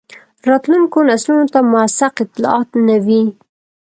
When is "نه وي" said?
2.87-3.23